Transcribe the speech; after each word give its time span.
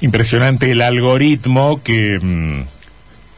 Impresionante 0.00 0.70
el 0.70 0.82
algoritmo 0.82 1.82
que, 1.82 2.18
mm, 2.22 2.62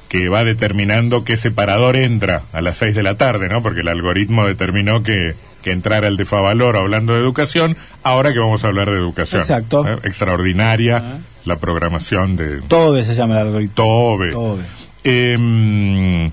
que 0.09 0.29
va 0.29 0.44
determinando 0.44 1.25
qué 1.25 1.36
separador 1.36 1.97
entra 1.97 2.43
a 2.52 2.60
las 2.60 2.77
6 2.79 2.94
de 2.94 3.02
la 3.02 3.17
tarde, 3.17 3.48
¿no? 3.48 3.63
Porque 3.63 3.81
el 3.81 3.89
algoritmo 3.89 4.44
determinó 4.46 5.02
que, 5.02 5.34
que 5.62 5.70
entrara 5.70 6.08
el 6.08 6.16
de 6.16 6.24
Favaloro 6.24 6.80
hablando 6.80 7.14
de 7.14 7.20
educación, 7.20 7.76
ahora 8.02 8.32
que 8.32 8.38
vamos 8.38 8.64
a 8.64 8.68
hablar 8.68 8.90
de 8.90 8.96
educación. 8.98 9.40
Exacto. 9.42 9.86
¿eh? 9.88 9.98
Extraordinaria 10.04 11.20
la 11.46 11.56
programación 11.56 12.36
de... 12.36 12.61
Todo 12.62 13.02
se 13.02 13.14
llama 13.14 13.40
el 13.40 13.46
algoritmo. 13.46 13.74
Tobe. 13.74 14.30
Tobe. 14.32 14.62
Eh, 15.04 16.30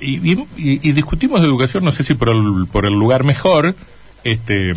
y, 0.00 0.32
y- 0.32 0.46
y 0.56 0.92
discutimos 0.92 1.40
de 1.40 1.46
educación, 1.48 1.84
no 1.84 1.92
sé 1.92 2.04
si 2.04 2.14
por 2.14 2.28
el, 2.28 2.66
por 2.70 2.84
el 2.84 2.92
lugar 2.92 3.24
mejor, 3.24 3.74
este, 4.24 4.74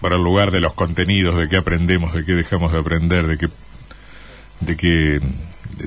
por 0.00 0.12
el 0.12 0.22
lugar 0.22 0.50
de 0.50 0.60
los 0.60 0.74
contenidos, 0.74 1.36
de 1.38 1.48
qué 1.48 1.56
aprendemos, 1.56 2.14
de 2.14 2.24
qué 2.24 2.32
dejamos 2.32 2.72
de 2.72 2.78
aprender, 2.78 3.26
de 3.26 3.38
qué, 3.38 3.48
de 4.60 4.76
qué, 4.76 5.20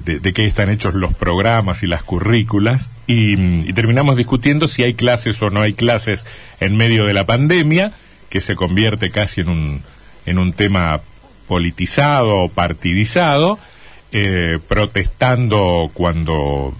de, 0.03 0.33
qué 0.33 0.45
están 0.45 0.69
hechos 0.69 0.93
los 0.93 1.13
programas 1.13 1.83
y 1.83 1.87
las 1.87 2.03
currículas, 2.03 2.89
y, 3.07 3.73
terminamos 3.73 4.17
discutiendo 4.17 4.67
si 4.67 4.83
hay 4.83 4.93
clases 4.93 5.41
o 5.41 5.49
no 5.49 5.61
hay 5.61 5.73
clases 5.73 6.25
en 6.59 6.77
medio 6.77 7.05
de 7.05 7.13
la 7.13 7.25
pandemia, 7.25 7.93
que 8.29 8.41
se 8.41 8.55
convierte 8.55 9.11
casi 9.11 9.41
en 9.41 9.49
un, 9.49 9.81
en 10.25 10.39
un 10.39 10.53
tema 10.53 11.01
politizado 11.47 12.37
o 12.37 12.49
partidizado, 12.49 13.59
eh, 14.11 14.59
protestando 14.67 15.89
cuando 15.93 16.75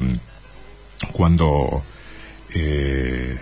cuando 1.11 1.83
eh, 2.53 3.37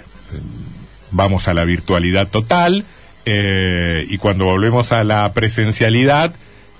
vamos 1.11 1.47
a 1.47 1.53
la 1.53 1.65
virtualidad 1.65 2.27
total 2.29 2.85
eh, 3.25 4.05
y 4.07 4.17
cuando 4.17 4.45
volvemos 4.45 4.91
a 4.91 5.03
la 5.03 5.31
presencialidad 5.33 6.33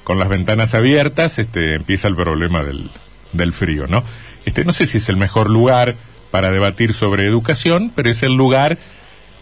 con 0.03 0.17
las 0.19 0.29
ventanas 0.29 0.73
abiertas 0.73 1.39
este 1.39 1.75
empieza 1.75 2.07
el 2.07 2.15
problema 2.15 2.63
del, 2.63 2.89
del 3.33 3.53
frío 3.53 3.87
no 3.87 4.03
este 4.45 4.65
no 4.65 4.73
sé 4.73 4.87
si 4.87 4.97
es 4.97 5.09
el 5.09 5.17
mejor 5.17 5.49
lugar 5.49 5.95
para 6.31 6.51
debatir 6.51 6.93
sobre 6.93 7.25
educación 7.25 7.91
pero 7.95 8.09
es 8.09 8.23
el 8.23 8.33
lugar 8.33 8.77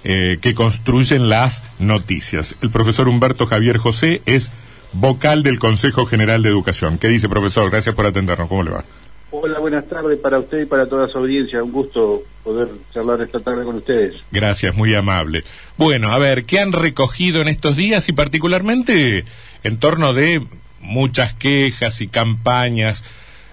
eh, 0.04 0.38
que 0.42 0.54
construyen 0.54 1.30
las 1.30 1.64
noticias 1.80 2.56
el 2.62 2.70
profesor 2.70 3.08
Humberto 3.08 3.46
Javier 3.46 3.78
José 3.78 4.22
es 4.26 4.52
vocal 4.92 5.44
del 5.44 5.60
Consejo 5.60 6.06
General 6.06 6.42
de 6.42 6.50
Educación 6.50 6.98
¿qué 6.98 7.08
dice 7.08 7.30
profesor? 7.30 7.70
gracias 7.70 7.96
por 7.96 8.06
atendernos 8.06 8.50
¿cómo 8.50 8.64
le 8.64 8.72
va? 8.72 8.84
Hola, 9.32 9.60
buenas 9.60 9.88
tardes 9.88 10.18
para 10.20 10.40
usted 10.40 10.62
y 10.62 10.66
para 10.66 10.88
toda 10.90 11.08
su 11.08 11.20
audiencia. 11.20 11.64
Un 11.64 11.72
gusto 11.72 12.24
poder 12.44 12.68
charlar 12.94 13.22
esta 13.22 13.40
tarde 13.40 13.64
con 13.64 13.76
ustedes. 13.76 14.16
Gracias, 14.32 14.76
muy 14.76 14.96
amable. 14.96 15.44
Bueno, 15.78 16.12
a 16.12 16.18
ver, 16.18 16.46
¿qué 16.46 16.60
han 16.60 16.72
recogido 16.72 17.42
en 17.42 17.48
estos 17.48 17.76
días 17.76 18.10
y 18.10 18.14
particularmente 18.14 19.26
en 19.64 19.78
torno 19.78 20.14
de 20.14 20.42
muchas 20.82 21.36
quejas 21.36 22.02
y 22.02 22.08
campañas 22.08 23.04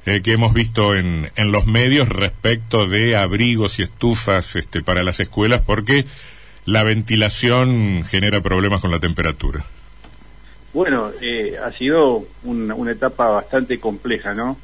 eh, 0.06 0.22
que 0.22 0.32
hemos 0.32 0.54
visto 0.54 0.94
en, 0.94 1.30
en 1.36 1.52
los 1.52 1.66
medios 1.66 2.08
respecto 2.08 2.86
de 2.88 3.16
abrigos 3.16 3.78
y 3.78 3.82
estufas 3.82 4.56
este, 4.56 4.80
para 4.82 5.02
las 5.02 5.20
escuelas 5.20 5.60
porque 5.66 6.06
la 6.64 6.84
ventilación 6.84 8.02
genera 8.08 8.41
problemas 8.41 8.80
con 8.80 8.91
la 8.92 8.98
temperatura? 8.98 9.66
Bueno, 10.72 11.10
eh, 11.20 11.56
ha 11.62 11.70
sido 11.72 12.24
un- 12.44 12.72
una 12.72 12.92
etapa 12.92 13.28
bastante 13.28 13.78
compleja, 13.78 14.32
¿no? 14.32 14.56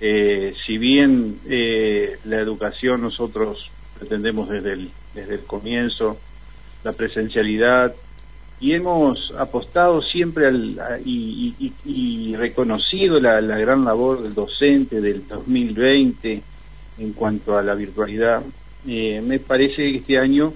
Eh, 0.00 0.54
si 0.66 0.78
bien 0.78 1.38
eh, 1.48 2.18
la 2.24 2.38
educación 2.38 3.02
nosotros 3.02 3.70
pretendemos 3.98 4.48
desde 4.48 4.74
el, 4.74 4.90
desde 5.14 5.34
el 5.34 5.40
comienzo, 5.44 6.18
la 6.84 6.92
presencialidad, 6.92 7.94
y 8.58 8.72
hemos 8.72 9.32
apostado 9.38 10.00
siempre 10.00 10.46
al, 10.46 10.78
y, 11.04 12.34
reconocido 12.36 13.20
la, 13.20 13.40
la 13.40 13.58
gran 13.58 13.84
labor 13.84 14.22
del 14.22 14.34
docente 14.34 15.00
del 15.00 15.26
2020 15.26 16.42
en 16.98 17.12
cuanto 17.12 17.58
a 17.58 17.62
la 17.62 17.74
virtualidad, 17.74 18.42
eh, 18.86 19.20
me 19.22 19.38
parece 19.38 19.76
que 19.76 19.96
este 19.96 20.18
año 20.18 20.54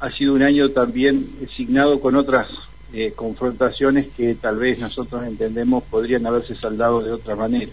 ha 0.00 0.10
sido 0.10 0.34
un 0.34 0.42
año 0.42 0.70
también 0.70 1.26
signado 1.56 2.00
con 2.00 2.16
otras 2.16 2.48
eh, 2.92 3.12
confrontaciones 3.14 4.08
que 4.08 4.34
tal 4.34 4.56
vez 4.56 4.78
nosotros 4.78 5.24
entendemos 5.24 5.84
podrían 5.84 6.26
haberse 6.26 6.54
saldado 6.56 7.02
de 7.02 7.12
otra 7.12 7.36
manera. 7.36 7.72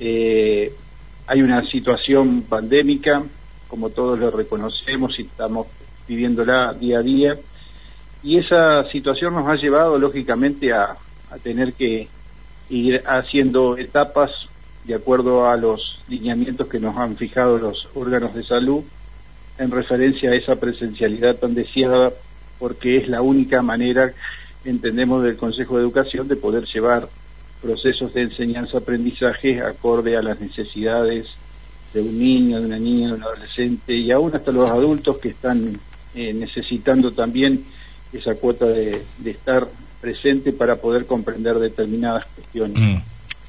Eh, 0.00 0.72
hay 1.26 1.42
una 1.42 1.64
situación 1.70 2.42
pandémica, 2.42 3.22
como 3.68 3.90
todos 3.90 4.18
lo 4.18 4.30
reconocemos 4.30 5.16
y 5.18 5.22
estamos 5.22 5.66
viviéndola 6.08 6.72
día 6.72 6.98
a 6.98 7.02
día, 7.02 7.36
y 8.22 8.38
esa 8.38 8.90
situación 8.90 9.34
nos 9.34 9.46
ha 9.46 9.56
llevado 9.56 9.98
lógicamente 9.98 10.72
a, 10.72 10.96
a 11.30 11.38
tener 11.38 11.74
que 11.74 12.08
ir 12.70 13.02
haciendo 13.06 13.76
etapas 13.76 14.30
de 14.84 14.94
acuerdo 14.94 15.48
a 15.48 15.56
los 15.56 16.02
lineamientos 16.08 16.66
que 16.66 16.80
nos 16.80 16.96
han 16.96 17.16
fijado 17.16 17.58
los 17.58 17.88
órganos 17.94 18.34
de 18.34 18.42
salud 18.42 18.82
en 19.58 19.70
referencia 19.70 20.30
a 20.30 20.34
esa 20.34 20.56
presencialidad 20.56 21.36
tan 21.36 21.54
deseada, 21.54 22.12
porque 22.58 22.96
es 22.96 23.08
la 23.08 23.20
única 23.20 23.60
manera, 23.62 24.12
entendemos, 24.64 25.22
del 25.22 25.36
Consejo 25.36 25.76
de 25.76 25.82
Educación 25.82 26.26
de 26.28 26.36
poder 26.36 26.64
llevar 26.64 27.08
procesos 27.62 28.14
de 28.14 28.22
enseñanza-aprendizaje 28.22 29.60
acorde 29.62 30.16
a 30.16 30.22
las 30.22 30.40
necesidades 30.40 31.26
de 31.92 32.00
un 32.00 32.18
niño, 32.18 32.60
de 32.60 32.66
una 32.66 32.78
niña, 32.78 33.08
de 33.08 33.14
un 33.14 33.22
adolescente 33.22 33.94
y 33.94 34.10
aún 34.10 34.34
hasta 34.34 34.52
los 34.52 34.70
adultos 34.70 35.18
que 35.18 35.28
están 35.30 35.78
eh, 36.14 36.32
necesitando 36.32 37.12
también 37.12 37.64
esa 38.12 38.34
cuota 38.34 38.66
de, 38.66 39.02
de 39.18 39.30
estar 39.30 39.68
presente 40.00 40.52
para 40.52 40.76
poder 40.76 41.06
comprender 41.06 41.58
determinadas 41.58 42.26
cuestiones. 42.34 42.78
Mm. 42.78 43.02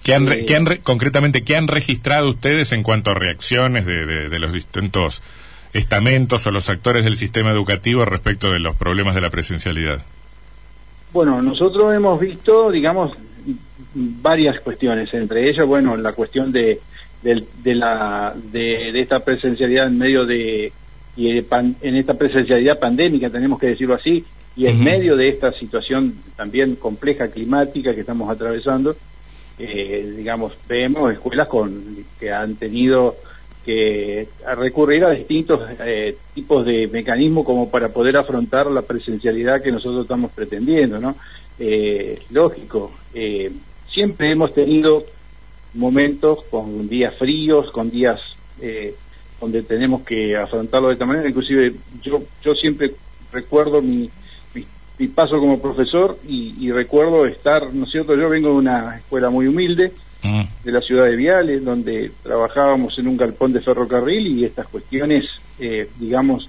¿Qué 0.04 0.14
han, 0.16 0.32
Eh, 0.32 0.46
qué 0.46 0.56
han 0.56 0.66
re- 0.66 0.80
concretamente, 0.80 1.44
qué 1.44 1.56
han 1.56 1.68
registrado 1.68 2.30
ustedes 2.30 2.72
en 2.72 2.82
cuanto 2.84 3.12
a 3.12 3.14
reacciones 3.14 3.86
de, 3.86 4.06
de- 4.06 4.30
de 4.30 4.40
los 4.40 4.52
distintos 4.52 5.22
estamentos 5.74 6.46
o 6.46 6.52
los 6.52 6.70
actores 6.70 7.04
del 7.06 7.16
sistema 7.18 7.52
educativo 7.52 8.04
respecto 8.06 8.52
de 8.52 8.60
los 8.60 8.76
problemas 8.76 9.16
de 9.16 9.22
la 9.22 9.30
presencialidad? 9.30 10.02
Bueno, 11.14 11.42
nosotros 11.42 11.94
hemos 11.94 12.20
visto, 12.20 12.72
digamos, 12.72 13.14
varias 13.94 14.60
cuestiones, 14.62 15.14
entre 15.14 15.50
ellas, 15.50 15.66
bueno, 15.66 15.98
la 15.98 16.14
cuestión 16.14 16.52
de, 16.52 16.80
del- 17.22 17.46
de, 17.64 17.76
la, 17.76 18.34
de, 18.52 18.92
de 18.92 19.00
esta 19.02 19.20
presencialidad 19.20 19.88
en 19.88 19.98
medio 19.98 20.26
de, 20.26 20.72
y 21.16 21.34
de 21.34 21.44
pan- 21.44 21.76
en 21.82 21.96
esta 21.96 22.14
presencialidad 22.16 22.80
pandémica, 22.80 23.30
tenemos 23.30 23.60
que 23.60 23.68
decirlo 23.68 23.96
así, 23.96 24.24
y 24.56 24.68
en 24.68 24.84
medio 24.84 25.16
de 25.16 25.30
esta 25.30 25.52
situación 25.54 26.16
también 26.36 26.76
compleja 26.76 27.30
climática 27.30 27.94
que 27.96 28.02
estamos 28.02 28.30
atravesando, 28.30 28.96
eh, 29.60 30.14
digamos, 30.18 30.54
vemos 30.68 31.12
escuelas 31.14 31.48
con 31.48 31.84
que 32.20 32.32
han 32.32 32.56
tenido 32.56 33.16
que 33.66 34.28
recurrir 34.58 35.06
a 35.06 35.12
distintos 35.12 35.62
eh, 35.86 36.18
tipos 36.34 36.66
de 36.66 36.88
mecanismos 36.88 37.46
como 37.46 37.70
para 37.70 37.90
poder 37.90 38.18
afrontar 38.18 38.68
la 38.72 38.82
presencialidad 38.82 39.62
que 39.62 39.72
nosotros 39.72 40.02
estamos 40.04 40.32
pretendiendo, 40.32 41.00
¿no? 41.00 41.16
Eh, 41.60 42.20
lógico, 42.32 42.92
eh, 43.14 43.52
siempre 43.94 44.32
hemos 44.32 44.54
tenido 44.54 45.06
momentos 45.74 46.44
con 46.50 46.88
días 46.88 47.16
fríos, 47.18 47.72
con 47.72 47.90
días 47.90 48.20
eh, 48.62 48.96
donde 49.40 49.64
tenemos 49.64 50.02
que 50.04 50.36
afrontarlo 50.36 50.90
de 50.90 50.94
esta 50.94 51.06
manera, 51.06 51.28
inclusive 51.30 51.74
yo, 52.02 52.22
yo 52.44 52.54
siempre 52.56 52.94
recuerdo 53.32 53.82
mi, 53.82 54.10
mi, 54.54 54.66
mi 55.00 55.08
paso 55.08 55.40
como 55.40 55.62
profesor 55.62 56.18
y, 56.28 56.56
y 56.60 56.72
recuerdo 56.72 57.26
estar, 57.26 57.74
¿no 57.74 57.86
es 57.86 57.92
cierto? 57.92 58.16
Yo 58.16 58.30
vengo 58.30 58.50
de 58.50 58.56
una 58.56 58.98
escuela 58.98 59.30
muy 59.30 59.48
humilde, 59.48 59.92
Mm. 60.24 60.44
de 60.64 60.72
la 60.72 60.82
ciudad 60.82 61.06
de 61.06 61.16
Viales, 61.16 61.64
donde 61.66 62.12
trabajábamos 62.22 62.98
en 63.00 63.08
un 63.08 63.18
galpón 63.18 63.54
de 63.54 63.62
ferrocarril 63.62 64.28
y 64.28 64.46
estas 64.46 64.68
cuestiones, 64.68 65.26
eh, 65.60 65.90
digamos, 65.98 66.48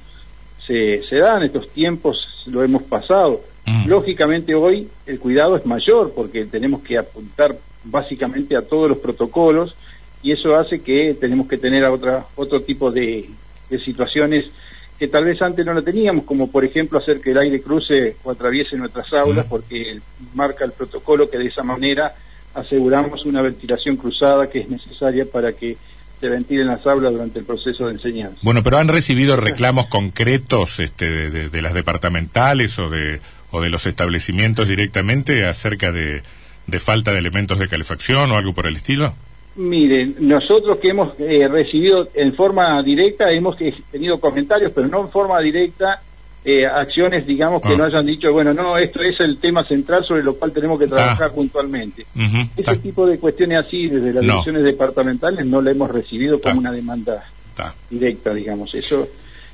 se, 0.67 1.03
se 1.09 1.17
dan, 1.17 1.43
estos 1.43 1.71
tiempos 1.71 2.19
lo 2.47 2.63
hemos 2.63 2.83
pasado. 2.83 3.41
Mm. 3.67 3.87
Lógicamente 3.89 4.55
hoy 4.55 4.89
el 5.07 5.19
cuidado 5.21 5.57
es 5.57 5.65
mayor 5.67 6.13
porque 6.15 6.45
tenemos 6.47 6.83
que 6.83 6.99
apuntar 6.99 7.57
básicamente 7.85 8.57
a 8.57 8.63
todos 8.63 8.89
los 8.89 8.99
protocolos 8.99 9.75
y 10.23 10.33
eso 10.33 10.57
hace 10.57 10.81
que 10.81 11.17
tenemos 11.21 11.49
que 11.49 11.59
tener 11.59 11.85
a 11.85 11.93
otra, 11.93 12.27
otro 12.37 12.63
tipo 12.63 12.91
de, 12.91 13.29
de 13.71 13.85
situaciones 13.85 14.47
que 14.99 15.09
tal 15.09 15.25
vez 15.25 15.41
antes 15.43 15.67
no 15.67 15.75
lo 15.75 15.83
teníamos, 15.83 16.25
como 16.25 16.49
por 16.51 16.65
ejemplo 16.65 16.99
hacer 16.99 17.21
que 17.21 17.33
el 17.33 17.39
aire 17.39 17.61
cruce 17.61 18.17
o 18.23 18.31
atraviese 18.31 18.77
nuestras 18.77 19.13
aulas, 19.13 19.47
Mm. 19.47 19.49
porque 19.49 20.01
marca 20.35 20.65
el 20.65 20.73
protocolo 20.73 21.29
que 21.31 21.39
de 21.39 21.47
esa 21.47 21.63
manera 21.65 22.15
aseguramos 22.55 23.25
una 23.25 23.43
ventilación 23.43 23.97
cruzada 23.97 24.49
que 24.51 24.61
es 24.61 24.69
necesaria 24.69 25.25
para 25.25 25.53
que 25.53 25.77
se 26.21 26.29
ventilen 26.29 26.69
las 26.69 26.87
aulas 26.87 27.11
durante 27.13 27.41
el 27.41 27.45
proceso 27.45 27.87
de 27.87 27.95
enseñanza. 27.95 28.39
Bueno, 28.43 28.63
pero 28.63 28.79
han 28.79 28.87
recibido 28.87 29.35
reclamos 29.37 29.89
concretos 29.89 30.79
este, 30.79 31.07
de, 31.11 31.31
de- 31.31 31.49
de 31.49 31.63
las 31.63 31.75
departamentales 31.75 32.79
o 32.79 32.89
de, 32.91 33.21
o 33.53 33.61
de 33.61 33.71
los 33.71 33.87
establecimientos 33.87 34.67
directamente 34.67 35.47
acerca 35.47 35.93
de, 35.93 36.23
de 36.67 36.79
falta 36.81 37.13
de 37.13 37.19
elementos 37.19 37.59
de 37.59 37.69
calefacción 37.69 38.33
o 38.33 38.37
algo 38.37 38.53
por 38.53 38.67
el 38.67 38.75
estilo? 38.77 39.15
Miren, 39.55 40.17
nosotros 40.21 40.79
que 40.79 40.89
hemos 40.89 41.13
eh, 41.21 41.47
recibido 41.47 42.09
en 42.15 42.35
forma 42.35 42.83
directa, 42.83 43.31
hemos 43.31 43.57
tenido 43.91 44.19
comentarios, 44.19 44.73
pero 44.75 44.89
no 44.89 45.03
en 45.03 45.11
forma 45.11 45.39
directa 45.41 46.01
eh, 46.45 46.67
acciones, 46.67 47.25
digamos, 47.25 47.63
que 47.63 47.69
Ah. 47.69 47.77
no 47.77 47.85
hayan 47.85 48.05
dicho, 48.05 48.33
bueno, 48.33 48.53
no, 48.53 48.77
esto 48.77 49.01
es 49.01 49.21
el 49.21 49.39
tema 49.39 49.63
central 49.69 50.05
sobre 50.05 50.25
lo 50.25 50.35
cual 50.35 50.51
tenemos 50.53 50.77
que 50.81 50.89
trabajar 50.89 51.31
puntualmente. 51.33 52.05
Ese 52.57 52.77
tipo 52.79 53.07
de 53.07 53.19
cuestiones 53.19 53.59
así, 53.65 53.87
desde 53.89 54.13
las 54.13 54.25
No. 54.25 54.33
direcciones 54.33 54.65
departamentales, 54.65 55.47
no 55.47 55.61
la 55.63 55.71
hemos 55.71 55.89
recibido 55.91 56.41
como 56.41 56.59
una 56.59 56.73
demanda 56.73 57.23
directa, 57.91 58.35
digamos. 58.35 58.75
Eso, 58.75 59.07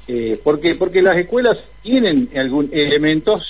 eh, 0.07 0.41
porque 0.43 0.77
porque 0.77 1.03
las 1.03 1.17
escuelas 1.19 1.59
tienen 1.83 2.31
algún 2.37 2.71
elementos, 2.73 3.43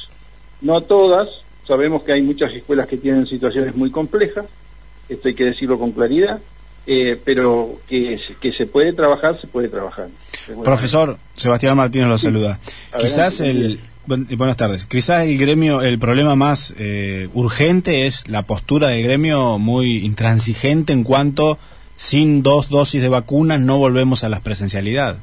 no 0.60 0.80
todas. 0.82 1.28
Sabemos 1.66 2.02
que 2.02 2.12
hay 2.12 2.22
muchas 2.22 2.52
escuelas 2.52 2.86
que 2.86 2.96
tienen 2.96 3.26
situaciones 3.26 3.74
muy 3.76 3.90
complejas. 3.90 4.46
Esto 5.08 5.28
hay 5.28 5.34
que 5.34 5.44
decirlo 5.44 5.78
con 5.78 5.92
claridad. 5.92 6.38
eh, 6.90 7.20
pero 7.22 7.80
que, 7.86 8.18
se- 8.26 8.34
que 8.36 8.50
se 8.56 8.64
puede 8.64 8.94
trabajar, 8.94 9.38
se 9.38 9.46
puede 9.46 9.68
trabajar. 9.68 10.08
Profesor, 10.64 11.18
Sebastián 11.34 11.76
Martínez 11.76 12.08
lo 12.08 12.16
saluda. 12.16 12.58
Quizás 12.98 13.40
el... 13.40 13.80
buen- 14.06 14.26
buenas 14.38 14.56
tardes. 14.56 14.86
Quizás 14.86 15.26
el 15.26 15.36
gremio, 15.36 15.82
el 15.82 15.98
problema 15.98 16.34
más 16.34 16.72
eh, 16.78 17.28
urgente 17.34 18.06
es 18.06 18.26
la 18.30 18.44
postura 18.46 18.88
del 18.88 19.02
gremio 19.02 19.58
muy 19.58 19.98
intransigente 19.98 20.94
en 20.94 21.04
cuanto 21.04 21.58
sin 21.96 22.42
dos 22.42 22.70
dosis 22.70 23.02
de 23.02 23.10
vacunas 23.10 23.60
no 23.60 23.76
volvemos 23.76 24.24
a 24.24 24.30
la 24.30 24.40
presencialidad. 24.40 25.18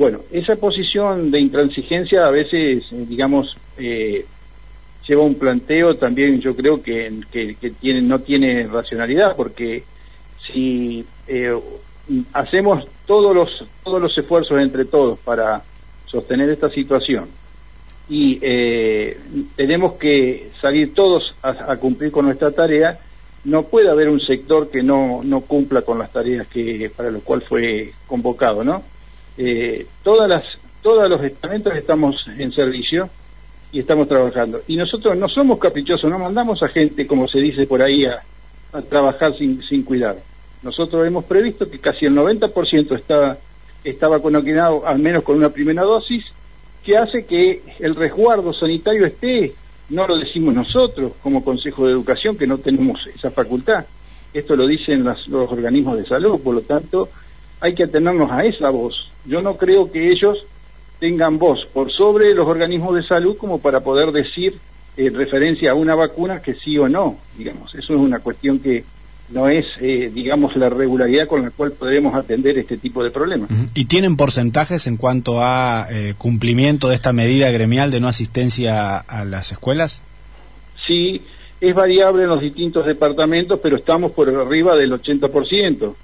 Bueno, 0.00 0.20
esa 0.32 0.56
posición 0.56 1.30
de 1.30 1.40
intransigencia 1.40 2.24
a 2.24 2.30
veces, 2.30 2.84
digamos, 2.90 3.54
eh, 3.76 4.24
lleva 5.06 5.22
un 5.24 5.34
planteo 5.34 5.94
también, 5.96 6.40
yo 6.40 6.56
creo 6.56 6.82
que, 6.82 7.12
no 8.00 8.18
tiene 8.20 8.66
racionalidad, 8.66 9.36
porque 9.36 9.84
si 10.46 11.04
eh, 11.28 11.54
hacemos 12.32 12.88
todos 13.04 13.34
los, 13.84 14.16
esfuerzos 14.16 14.58
entre 14.62 14.86
todos 14.86 15.18
para 15.18 15.62
sostener 16.06 16.48
esta 16.48 16.70
situación 16.70 17.28
y 18.08 18.38
eh, 18.40 19.18
tenemos 19.54 19.98
que 19.98 20.48
salir 20.62 20.94
todos 20.94 21.34
a, 21.42 21.72
a 21.72 21.76
cumplir 21.76 22.10
con 22.10 22.24
nuestra 22.24 22.52
tarea, 22.52 22.98
no 23.44 23.64
puede 23.64 23.90
haber 23.90 24.08
un 24.08 24.20
sector 24.20 24.70
que 24.70 24.82
no, 24.82 25.20
no 25.22 25.42
cumpla 25.42 25.82
con 25.82 25.98
las 25.98 26.10
tareas 26.10 26.48
que 26.48 26.90
para 26.96 27.10
lo 27.10 27.20
cual 27.20 27.42
fue 27.42 27.92
convocado, 28.06 28.64
¿no? 28.64 28.82
Eh, 29.38 29.86
todas 30.02 30.28
las 30.28 30.44
todos 30.82 31.08
los 31.10 31.22
estamentos 31.22 31.74
estamos 31.74 32.16
en 32.38 32.52
servicio 32.52 33.10
y 33.72 33.80
estamos 33.80 34.08
trabajando. 34.08 34.62
Y 34.66 34.76
nosotros 34.76 35.16
no 35.16 35.28
somos 35.28 35.58
caprichosos 35.58 36.10
no 36.10 36.18
mandamos 36.18 36.62
a 36.62 36.68
gente 36.68 37.06
como 37.06 37.28
se 37.28 37.38
dice 37.38 37.66
por 37.66 37.82
ahí 37.82 38.04
a, 38.06 38.22
trabajar 38.88 39.36
sin, 39.36 39.62
sin 39.62 39.82
cuidar. 39.82 40.16
Nosotros 40.62 41.06
hemos 41.06 41.24
previsto 41.24 41.68
que 41.68 41.78
casi 41.78 42.06
el 42.06 42.14
90% 42.14 42.96
está 42.98 43.38
está 43.82 44.08
vacunado 44.08 44.86
al 44.86 44.98
menos 44.98 45.22
con 45.22 45.36
una 45.36 45.48
primera 45.50 45.82
dosis 45.82 46.24
que 46.84 46.96
hace 46.98 47.24
que 47.24 47.62
el 47.78 47.94
resguardo 47.94 48.52
sanitario 48.52 49.06
esté 49.06 49.52
no 49.90 50.06
lo 50.06 50.16
decimos 50.18 50.54
nosotros 50.54 51.12
como 51.22 51.42
Consejo 51.44 51.86
de 51.86 51.92
Educación 51.92 52.36
que 52.38 52.46
no 52.46 52.58
tenemos 52.58 53.06
esa 53.06 53.30
facultad. 53.30 53.84
Esto 54.32 54.54
lo 54.56 54.66
dicen 54.66 55.02
las- 55.04 55.26
los 55.28 55.50
organismos 55.50 55.98
de 55.98 56.06
salud 56.06 56.40
por 56.40 56.54
lo 56.54 56.60
tanto 56.62 57.08
hay 57.60 57.74
que 57.74 57.84
atenernos 57.84 58.30
a 58.30 58.44
esa 58.44 58.70
voz. 58.70 59.10
Yo 59.24 59.42
no 59.42 59.56
creo 59.56 59.90
que 59.90 60.10
ellos 60.10 60.38
tengan 60.98 61.38
voz 61.38 61.66
por 61.72 61.90
sobre 61.92 62.34
los 62.34 62.46
organismos 62.46 62.94
de 62.94 63.02
salud 63.02 63.36
como 63.36 63.58
para 63.58 63.80
poder 63.80 64.12
decir 64.12 64.58
en 64.96 65.14
referencia 65.14 65.70
a 65.70 65.74
una 65.74 65.94
vacuna 65.94 66.42
que 66.42 66.54
sí 66.54 66.76
o 66.78 66.88
no, 66.88 67.16
digamos. 67.36 67.74
Eso 67.74 67.94
es 67.94 68.00
una 68.00 68.18
cuestión 68.18 68.58
que 68.58 68.84
no 69.30 69.48
es, 69.48 69.64
eh, 69.80 70.10
digamos, 70.12 70.56
la 70.56 70.68
regularidad 70.68 71.26
con 71.26 71.42
la 71.42 71.50
cual 71.50 71.72
podremos 71.72 72.14
atender 72.14 72.58
este 72.58 72.76
tipo 72.76 73.02
de 73.02 73.10
problemas. 73.10 73.48
¿Y 73.74 73.84
tienen 73.84 74.16
porcentajes 74.16 74.86
en 74.86 74.96
cuanto 74.96 75.40
a 75.40 75.86
eh, 75.90 76.14
cumplimiento 76.18 76.88
de 76.88 76.96
esta 76.96 77.12
medida 77.12 77.50
gremial 77.50 77.90
de 77.90 78.00
no 78.00 78.08
asistencia 78.08 78.98
a 78.98 79.24
las 79.24 79.52
escuelas? 79.52 80.02
Sí, 80.86 81.22
es 81.60 81.74
variable 81.74 82.24
en 82.24 82.28
los 82.28 82.40
distintos 82.40 82.86
departamentos, 82.86 83.60
pero 83.62 83.76
estamos 83.76 84.12
por 84.12 84.28
arriba 84.28 84.74
del 84.76 84.92
80%, 84.92 85.94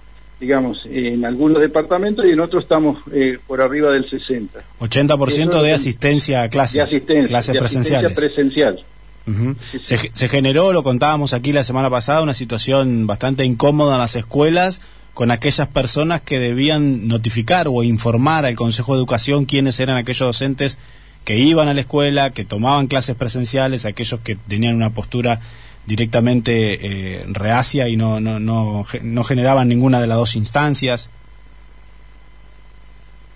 digamos, 0.41 0.79
en 0.87 1.25
algunos 1.25 1.61
departamentos 1.61 2.27
y 2.27 2.31
en 2.31 2.41
otros 2.41 2.65
estamos 2.65 2.99
eh, 3.13 3.39
por 3.47 3.61
arriba 3.63 3.91
del 3.91 4.05
60%. 4.09 4.49
80% 4.81 5.49
Eso 5.49 5.63
de 5.63 5.73
asistencia 5.73 6.43
a 6.43 6.49
clases, 6.49 6.75
de 6.75 6.83
asistencia, 6.83 7.29
clases 7.29 7.53
de 7.55 7.59
asistencia 7.61 8.15
presenciales. 8.15 8.83
presencial. 8.83 8.85
Ujú. 9.27 9.57
Sí, 9.73 9.81
sí. 9.83 9.97
Se, 9.97 10.11
se 10.13 10.29
generó, 10.29 10.73
lo 10.73 10.83
contábamos 10.83 11.33
aquí 11.33 11.53
la 11.53 11.65
semana 11.65 11.91
pasada, 11.91 12.23
una 12.23 12.35
situación 12.35 13.07
bastante 13.07 13.45
incómoda 13.45 13.95
en 13.95 14.01
las 14.01 14.15
escuelas 14.17 14.83
con 15.15 15.31
aquellas 15.31 15.67
personas 15.69 16.21
que 16.21 16.39
debían 16.39 17.09
notificar 17.09 17.69
o 17.69 17.83
informar 17.83 18.45
al 18.45 18.55
Consejo 18.55 18.93
de 18.93 18.99
Educación 18.99 19.47
quiénes 19.47 19.81
eran 19.81 19.97
aquellos 19.97 20.29
docentes 20.29 20.77
que 21.25 21.39
iban 21.39 21.69
a 21.69 21.75
la 21.75 21.81
escuela, 21.81 22.31
que 22.31 22.45
tomaban 22.45 22.87
clases 22.87 23.17
presenciales, 23.17 23.87
aquellos 23.87 24.21
que 24.21 24.37
tenían 24.37 24.77
una 24.77 24.91
postura 24.91 25.41
directamente 25.87 26.79
eh, 27.21 27.25
reacia 27.29 27.89
y 27.89 27.97
no, 27.97 28.21
no, 28.21 28.39
no, 28.41 28.85
no 29.03 29.25
generaban 29.25 29.69
ninguna 29.69 30.01
de 30.01 30.07
las 30.07 30.19
dos 30.19 30.37
instancias. 30.37 31.09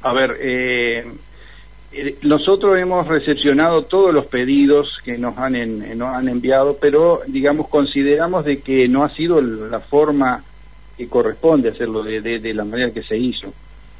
A 0.02 0.12
ver, 0.12 0.36
eh, 0.40 1.04
eh, 1.92 2.16
nosotros 2.22 2.78
hemos 2.78 3.06
recepcionado 3.06 3.84
todos 3.84 4.14
los 4.14 4.26
pedidos 4.26 4.88
que 5.04 5.18
nos 5.18 5.36
han, 5.38 5.54
en- 5.54 5.98
nos 5.98 6.14
han 6.14 6.28
enviado, 6.28 6.78
pero 6.80 7.20
digamos 7.26 7.68
consideramos 7.68 8.44
de 8.44 8.60
que 8.60 8.88
no 8.88 9.04
ha 9.04 9.14
sido 9.14 9.40
la 9.42 9.80
forma 9.80 10.42
que 10.96 11.06
corresponde 11.08 11.70
hacerlo 11.70 12.02
de, 12.02 12.20
de- 12.20 12.38
de 12.38 12.54
la 12.54 12.64
manera 12.64 12.90
que 12.92 13.02
se 13.02 13.16
hizo. 13.16 13.52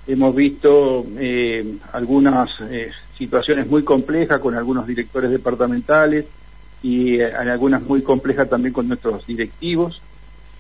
Hemos 0.07 0.35
visto 0.35 1.05
eh, 1.19 1.75
algunas 1.93 2.49
eh, 2.71 2.91
situaciones 3.19 3.67
muy 3.69 3.85
complejas 3.85 4.41
con 4.41 4.55
algunos 4.55 4.87
directores 4.87 5.31
departamentales 5.31 6.25
y 6.83 7.21
eh, 7.21 7.33
algunas 7.33 7.83
muy 7.83 8.03
complejas 8.03 8.49
también 8.49 8.73
con 8.73 8.89
nuestros 8.89 9.27
directivos 9.27 10.01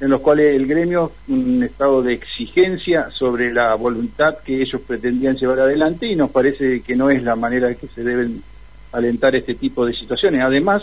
en 0.00 0.08
los 0.08 0.20
cuales 0.22 0.56
el 0.56 0.66
gremio 0.66 1.12
un 1.28 1.62
estado 1.62 2.02
de 2.02 2.14
exigencia 2.14 3.10
sobre 3.10 3.52
la 3.52 3.74
voluntad 3.74 4.38
que 4.38 4.62
ellos 4.62 4.80
pretendían 4.86 5.36
llevar 5.36 5.60
adelante 5.60 6.06
y 6.06 6.16
nos 6.16 6.30
parece 6.30 6.80
que 6.80 6.96
no 6.96 7.10
es 7.10 7.22
la 7.22 7.36
manera 7.36 7.74
que 7.74 7.86
se 7.86 8.02
deben 8.02 8.42
alentar 8.92 9.36
este 9.36 9.54
tipo 9.54 9.84
de 9.84 9.92
situaciones. 9.92 10.42
Además, 10.42 10.82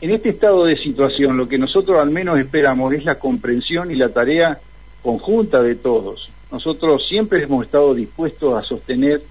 en 0.00 0.10
este 0.10 0.30
estado 0.30 0.64
de 0.64 0.76
situación 0.76 1.36
lo 1.36 1.48
que 1.48 1.58
nosotros 1.58 2.00
al 2.00 2.10
menos 2.10 2.38
esperamos 2.40 2.92
es 2.92 3.04
la 3.04 3.20
comprensión 3.20 3.92
y 3.92 3.94
la 3.94 4.08
tarea 4.08 4.58
conjunta 5.00 5.62
de 5.62 5.76
todos. 5.76 6.28
Nosotros 6.50 7.06
siempre 7.08 7.44
hemos 7.44 7.64
estado 7.64 7.94
dispuestos 7.94 8.58
a 8.58 8.66
sostener 8.66 9.22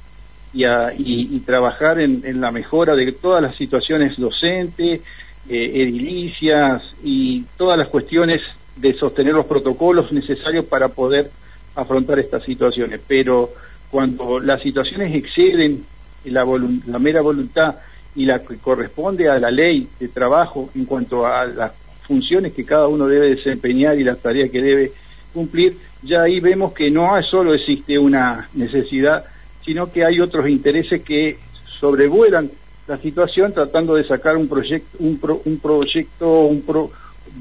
y, 0.53 0.63
a, 0.63 0.93
y 0.97 1.37
trabajar 1.41 1.99
en, 1.99 2.21
en 2.23 2.39
la 2.39 2.51
mejora 2.51 2.95
de 2.95 3.11
todas 3.11 3.43
las 3.43 3.57
situaciones 3.57 4.17
docentes, 4.17 5.01
eh, 5.47 5.71
edilicias 5.83 6.83
y 7.03 7.43
todas 7.57 7.77
las 7.77 7.87
cuestiones 7.87 8.41
de 8.75 8.93
sostener 8.93 9.33
los 9.33 9.45
protocolos 9.45 10.11
necesarios 10.11 10.65
para 10.65 10.89
poder 10.89 11.31
afrontar 11.75 12.19
estas 12.19 12.43
situaciones. 12.43 12.99
Pero 13.07 13.51
cuando 13.89 14.39
las 14.39 14.61
situaciones 14.61 15.15
exceden 15.15 15.85
la, 16.25 16.45
la 16.85 16.99
mera 16.99 17.21
voluntad 17.21 17.75
y 18.15 18.25
la 18.25 18.43
que 18.43 18.57
corresponde 18.57 19.29
a 19.29 19.39
la 19.39 19.51
ley 19.51 19.87
de 19.99 20.07
trabajo 20.07 20.69
en 20.75 20.85
cuanto 20.85 21.25
a 21.25 21.45
las 21.45 21.71
funciones 22.07 22.53
que 22.53 22.65
cada 22.65 22.87
uno 22.87 23.07
debe 23.07 23.35
desempeñar 23.35 23.99
y 23.99 24.03
las 24.03 24.19
tareas 24.19 24.49
que 24.49 24.61
debe 24.61 24.91
cumplir, 25.33 25.77
ya 26.01 26.23
ahí 26.23 26.39
vemos 26.39 26.73
que 26.73 26.89
no 26.89 27.21
solo 27.23 27.53
existe 27.53 27.99
una 27.99 28.49
necesidad, 28.53 29.25
sino 29.63 29.91
que 29.91 30.05
hay 30.05 30.19
otros 30.19 30.49
intereses 30.49 31.03
que 31.03 31.37
sobrevuelan 31.79 32.49
la 32.89 32.97
situación 32.97 33.53
tratando 33.53 33.93
de 33.95 34.03
sacar 34.03 34.35
un 34.35 34.47
proyecto, 34.47 34.97
un, 34.99 35.19
pro- 35.19 35.41
un 35.45 35.59
proyecto, 35.59 36.41
un 36.41 36.63
pro- 36.63 36.91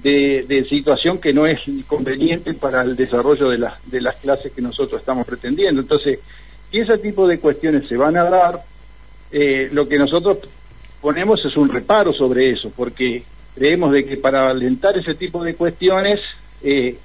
de, 0.03 0.45
de 0.47 0.65
situación 0.69 1.19
que 1.19 1.33
no 1.33 1.47
es 1.47 1.59
conveniente 1.87 2.53
para 2.53 2.83
el 2.83 2.95
desarrollo 2.95 3.49
de, 3.49 3.57
las 3.57 3.75
de 3.91 4.03
las 4.03 4.17
clases 4.17 4.53
que 4.53 4.61
nosotros 4.61 5.01
estamos 5.01 5.27
pretendiendo. 5.27 5.81
Entonces, 5.81 6.21
si 6.71 6.79
ese 6.81 6.99
tipo 6.99 7.27
de 7.27 7.39
cuestiones 7.41 7.89
se 7.89 7.97
van 7.97 8.19
a 8.19 8.25
dar, 8.25 8.63
eh, 9.33 9.71
lo 9.73 9.89
que 9.89 9.99
nosotros 9.99 10.39
ponemos 11.01 11.43
es 11.47 11.57
un 11.57 11.71
reparo 11.71 12.13
sobre 12.13 12.51
eso, 12.51 12.71
porque 12.77 13.25
creemos 13.55 13.93
de 13.93 14.05
que 14.05 14.19
para 14.19 14.51
alentar 14.51 14.99
ese 14.99 15.15
tipo 15.15 15.43
de 15.43 15.55
cuestiones 15.55 16.21
eh, 16.63 16.99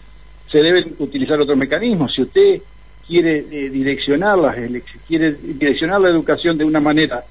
se 0.52 0.58
deben 0.62 0.96
utilizar 1.00 1.40
otros 1.40 1.58
mecanismos. 1.58 2.14
Si 2.14 2.22
usted 2.24 2.62
quiere 3.08 3.46
eh, 3.50 3.70
direccionar 3.70 4.38
las 4.38 4.56
quiere 5.08 5.32
direccionar 5.34 6.02
la 6.02 6.10
educación 6.10 6.58
de 6.58 6.66
una 6.66 6.82
manera 6.82 7.24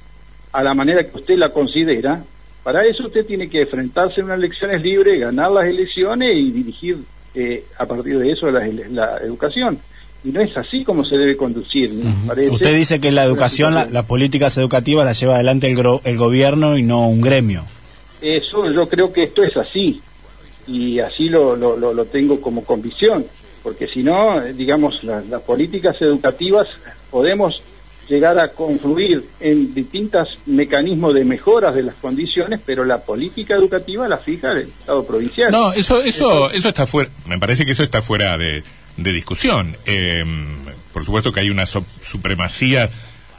a 0.53 0.63
la 0.63 0.75
manera 0.75 1.03
que 1.09 1.17
usted 1.17 1.37
la 1.37 1.49
considera, 1.51 2.23
para 2.63 2.85
eso 2.87 3.07
usted 3.07 3.27
tiene 3.27 3.49
que 3.49 3.63
enfrentarse 3.63 4.21
a 4.21 4.25
unas 4.25 4.39
elecciones 4.39 4.83
libres, 4.83 5.21
ganar 5.21 5.51
las 5.51 5.65
elecciones 5.67 6.37
y 6.37 6.51
dirigir 6.51 6.99
eh, 7.35 7.65
a 7.79 7.87
partir 7.87 8.19
de 8.19 8.31
eso 8.31 8.51
la, 8.51 8.67
la 8.91 9.17
educación. 9.19 9.79
Y 10.25 10.29
no 10.31 10.41
es 10.41 10.57
así 10.57 10.85
como 10.85 11.05
se 11.05 11.17
debe 11.17 11.37
conducir. 11.37 11.91
parece. 12.27 12.51
Usted 12.51 12.75
dice 12.77 13.01
que 13.01 13.11
la 13.11 13.25
educación, 13.25 13.75
la- 13.75 13.87
las 13.87 14.05
políticas 14.05 14.57
educativas 14.59 15.05
las 15.05 15.19
lleva 15.19 15.35
adelante 15.35 15.69
el, 15.69 15.77
gro- 15.77 16.01
el 16.05 16.17
gobierno 16.17 16.77
y 16.79 16.83
no 16.85 17.09
un 17.09 17.21
gremio. 17.21 17.65
Eso 18.21 18.71
yo 18.71 18.89
creo 18.89 19.13
que 19.13 19.25
esto 19.25 19.43
es 19.43 19.57
así 19.57 20.01
y 20.69 21.01
así 21.01 21.29
lo, 21.29 21.57
lo, 21.57 21.77
lo, 21.77 21.93
lo 21.93 22.05
tengo 22.05 22.41
como 22.41 22.65
convicción, 22.65 23.25
porque 23.65 23.89
si 23.89 24.05
no, 24.05 24.41
eh, 24.41 24.53
digamos, 24.53 25.03
la- 25.03 25.23
las 25.23 25.43
políticas 25.43 25.97
educativas 26.01 26.69
podemos 27.11 27.61
llegar 28.13 28.39
a 28.39 28.49
confluir 28.49 29.25
en 29.41 29.73
distintos 29.73 30.39
mecanismos 30.45 31.15
de 31.15 31.25
mejoras 31.25 31.75
de 31.75 31.83
las 31.83 31.95
condiciones, 31.95 32.61
pero 32.65 32.85
la 32.85 32.99
política 32.99 33.55
educativa 33.55 34.07
la 34.07 34.19
fija 34.19 34.53
el 34.53 34.59
Estado 34.59 35.03
provincial. 35.07 35.51
No, 35.51 35.73
eso, 35.73 36.03
eso, 36.03 36.51
eso 36.51 36.69
está 36.69 36.85
fuera, 36.85 37.11
me 37.25 37.39
parece 37.39 37.65
que 37.65 37.73
eso 37.73 37.83
está 37.83 38.03
fuera 38.03 38.37
de, 38.37 38.63
discusión. 38.97 39.75
Eh, 39.87 40.23
por 40.93 41.07
supuesto 41.07 41.33
que 41.33 41.41
hay 41.41 41.49
una 41.49 41.65
supremacía 41.65 42.91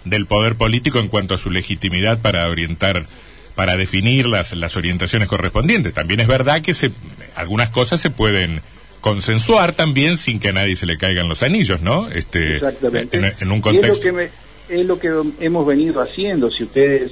del 0.06 0.25
poder 0.25 0.56
político 0.56 0.98
en 1.00 1.08
cuanto 1.08 1.36
a 1.36 1.38
su 1.38 1.51
legitimidad 1.51 2.18
para 2.20 2.50
orientar, 2.50 3.06
para 3.53 3.77
definir 3.77 4.25
las, 4.25 4.53
las 4.53 4.75
orientaciones 4.75 5.27
correspondientes. 5.27 5.94
También 5.94 6.20
es 6.20 6.27
verdad 6.27 6.63
que 6.63 6.74
se, 6.74 6.89
algunas 7.36 7.70
cosas 7.70 8.01
se 8.01 8.10
pueden 8.10 8.62
consensuar 9.03 9.74
también 9.74 10.18
sin 10.18 10.39
que 10.39 10.48
a 10.48 10.53
nadie 10.53 10.77
se 10.77 10.86
le 10.86 10.98
caigan 10.98 11.27
los 11.27 11.44
anillos, 11.44 11.82
¿no? 11.82 12.10
Este, 12.10 12.56
Exactamente. 12.56 13.36
En, 13.38 13.51
un 13.51 13.60
contexto. 13.60 13.92
es, 13.92 14.06
lo 14.06 14.18
que 14.18 14.30
es 14.70 14.86
lo 14.86 15.00
que 15.00 15.12
hemos 15.39 15.65
venido 15.65 16.01
haciendo. 16.01 16.50
Si 16.50 16.63
ustedes 16.63 17.12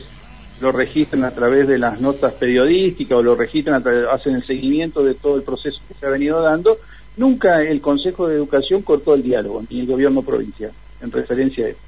lo 0.61 0.71
registran 0.71 1.23
a 1.23 1.31
través 1.31 1.67
de 1.67 1.79
las 1.79 1.99
notas 1.99 2.33
periodísticas 2.33 3.17
o 3.17 3.23
lo 3.23 3.35
registran, 3.35 3.83
a 3.85 4.13
hacen 4.13 4.35
el 4.35 4.45
seguimiento 4.45 5.03
de 5.03 5.15
todo 5.15 5.35
el 5.35 5.43
proceso 5.43 5.79
que 5.87 5.95
se 5.95 6.05
ha 6.05 6.09
venido 6.09 6.41
dando, 6.41 6.77
nunca 7.17 7.61
el 7.63 7.81
Consejo 7.81 8.27
de 8.27 8.35
Educación 8.35 8.83
cortó 8.83 9.15
el 9.15 9.23
diálogo, 9.23 9.63
ni 9.69 9.79
el 9.81 9.87
gobierno 9.87 10.21
provincial, 10.21 10.71
en 11.01 11.11
referencia 11.11 11.65
a 11.65 11.69
eso. 11.69 11.79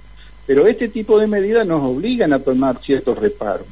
Pero 0.45 0.67
este 0.67 0.89
tipo 0.89 1.19
de 1.19 1.27
medidas 1.27 1.65
nos 1.65 1.81
obligan 1.83 2.33
a 2.33 2.39
tomar 2.39 2.79
ciertos 2.81 3.17
reparos. 3.17 3.67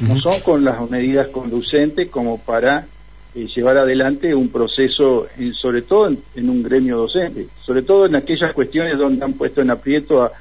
No 0.00 0.18
son 0.18 0.40
con 0.40 0.64
las 0.64 0.90
medidas 0.90 1.28
conducentes 1.28 2.08
como 2.08 2.38
para 2.38 2.86
eh, 3.34 3.46
llevar 3.54 3.76
adelante 3.76 4.34
un 4.34 4.48
proceso, 4.48 5.26
sobre 5.60 5.82
todo 5.82 6.08
en, 6.08 6.48
un 6.48 6.62
gremio 6.62 6.96
docente, 6.96 7.46
sobre 7.62 7.82
todo 7.82 8.06
en 8.06 8.16
aquellas 8.16 8.54
cuestiones 8.54 8.96
donde 8.96 9.22
han 9.22 9.34
puesto 9.34 9.60
en 9.60 9.70
aprieto 9.70 10.22
a, 10.22 10.32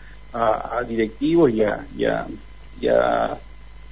directivos 0.87 1.51
y 1.51 1.63
a, 1.63 1.85
y 1.97 2.87
a 2.87 3.37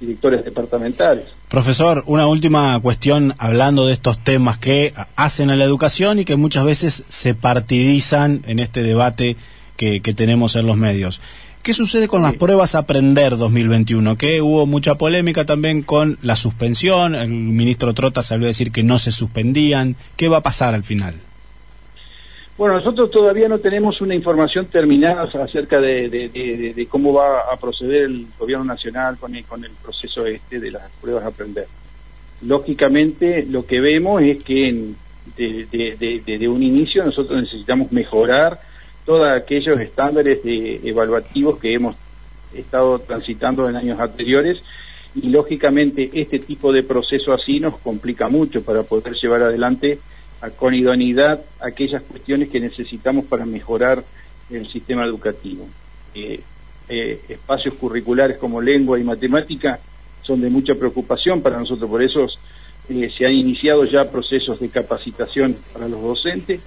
directores 0.00 0.44
departamentales. 0.44 1.24
Profesor, 1.48 2.02
una 2.06 2.26
última 2.26 2.78
cuestión 2.80 3.34
hablando 3.38 3.86
de 3.86 3.92
estos 3.92 4.18
temas 4.18 4.58
que 4.58 4.92
hacen 5.14 5.50
a 5.50 5.56
la 5.56 5.64
educación 5.64 6.18
y 6.18 6.24
que 6.24 6.36
muchas 6.36 6.64
veces 6.64 7.04
se 7.08 7.34
partidizan 7.34 8.42
en 8.46 8.58
este 8.58 8.82
debate 8.82 9.36
que, 9.76 10.00
tenemos 10.00 10.56
en 10.56 10.66
los 10.66 10.76
medios. 10.76 11.20
¿Qué 11.62 11.72
sucede 11.72 12.08
con 12.08 12.22
las 12.22 12.34
pruebas 12.34 12.74
Aprender 12.74 13.36
2021? 13.36 14.16
Que 14.16 14.42
hubo 14.42 14.66
mucha 14.66 14.96
polémica 14.96 15.46
también 15.46 15.82
con 15.82 16.18
la 16.22 16.36
suspensión. 16.36 17.14
El 17.14 17.28
ministro 17.30 17.94
Trota 17.94 18.22
salió 18.22 18.46
a 18.46 18.48
decir 18.48 18.70
que 18.70 18.82
no 18.82 18.98
se 18.98 19.12
suspendían. 19.12 19.96
¿Qué 20.16 20.28
va 20.28 20.38
a 20.38 20.42
pasar 20.42 20.74
al 20.74 20.84
final? 20.84 21.14
Bueno, 22.56 22.76
nosotros 22.76 23.10
todavía 23.10 23.48
no 23.48 23.58
tenemos 23.58 24.00
una 24.00 24.14
información 24.14 24.66
terminada 24.66 25.22
acerca 25.42 25.80
de, 25.80 26.86
cómo 26.88 27.12
va 27.12 27.52
a 27.52 27.56
proceder 27.56 28.04
el 28.04 28.26
gobierno 28.38 28.64
nacional 28.64 29.16
con 29.18 29.34
el, 29.34 29.44
con 29.44 29.64
el 29.64 29.72
proceso 29.72 30.24
este 30.24 30.60
de 30.60 30.70
las 30.70 30.88
pruebas 31.00 31.24
Aprender. 31.24 31.66
Lógicamente, 32.42 33.44
lo 33.44 33.66
que 33.66 33.80
vemos 33.80 34.22
es 34.22 34.44
que 34.44 34.92
desde 35.36 36.48
un 36.48 36.62
inicio 36.62 37.04
nosotros 37.04 37.42
necesitamos 37.42 37.90
mejorar 37.90 38.60
todos 39.04 39.26
aquellos 39.26 39.80
estándares 39.80 40.44
de 40.44 40.80
evaluativos 40.84 41.58
que 41.58 41.74
hemos 41.74 41.96
estado 42.54 43.00
transitando 43.00 43.68
en 43.68 43.74
años 43.74 43.98
anteriores 43.98 44.58
y 45.16 45.28
lógicamente 45.28 46.08
este 46.12 46.38
tipo 46.38 46.72
de 46.72 46.84
proceso 46.84 47.32
así 47.32 47.58
nos 47.58 47.78
complica 47.78 48.28
mucho 48.28 48.62
para 48.62 48.84
poder 48.84 49.14
llevar 49.14 49.42
adelante 49.42 49.98
con 50.50 50.74
idoneidad 50.74 51.40
aquellas 51.60 52.02
cuestiones 52.02 52.48
que 52.48 52.60
necesitamos 52.60 53.24
para 53.26 53.44
mejorar 53.44 54.04
el 54.50 54.68
sistema 54.70 55.04
educativo. 55.04 55.66
Eh, 56.14 56.40
eh, 56.88 57.20
espacios 57.28 57.74
curriculares 57.74 58.36
como 58.36 58.60
lengua 58.60 58.98
y 58.98 59.04
matemática 59.04 59.80
son 60.22 60.40
de 60.40 60.50
mucha 60.50 60.74
preocupación 60.74 61.40
para 61.40 61.58
nosotros, 61.58 61.88
por 61.88 62.02
eso 62.02 62.26
eh, 62.88 63.10
se 63.16 63.26
han 63.26 63.32
iniciado 63.32 63.84
ya 63.84 64.10
procesos 64.10 64.60
de 64.60 64.68
capacitación 64.68 65.56
para 65.72 65.88
los 65.88 66.02
docentes 66.02 66.60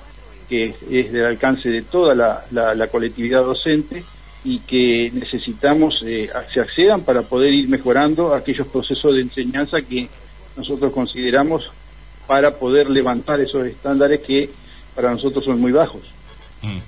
que 0.47 0.73
es 0.89 1.11
del 1.11 1.25
alcance 1.25 1.69
de 1.69 1.81
toda 1.81 2.15
la, 2.15 2.87
colectividad 2.87 3.43
docente 3.43 4.03
y 4.43 4.59
que 4.59 5.11
necesitamos 5.13 6.01
eh, 6.05 6.29
se 6.53 6.61
accedan 6.61 7.01
para 7.01 7.23
poder 7.23 7.53
ir 7.53 7.67
mejorando 7.67 8.33
aquellos 8.33 8.67
procesos 8.67 9.13
de 9.15 9.21
enseñanza 9.21 9.81
que 9.81 10.07
nosotros 10.55 10.93
consideramos 10.93 11.69
para 12.27 12.51
poder 12.51 12.89
levantar 12.89 13.39
esos 13.39 13.65
estándares 13.65 14.21
que 14.21 14.49
para 14.95 15.11
nosotros 15.11 15.45
son 15.45 15.59
muy 15.59 15.71
bajos. 15.71 16.01
Mm. 16.61 16.79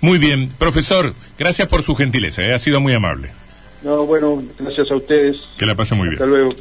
Muy 0.00 0.18
bien, 0.18 0.50
profesor, 0.58 1.14
gracias 1.38 1.68
por 1.68 1.82
su 1.82 1.94
gentileza, 1.94 2.42
eh, 2.42 2.54
ha 2.54 2.58
sido 2.58 2.80
muy 2.80 2.92
amable. 2.92 3.30
No, 3.82 4.06
bueno, 4.06 4.42
gracias 4.58 4.90
a 4.90 4.96
ustedes. 4.96 5.36
Que 5.58 5.66
la 5.66 5.74
pase 5.74 5.94
muy 5.94 6.08
bien. 6.08 6.14
Hasta 6.14 6.26
luego. 6.26 6.54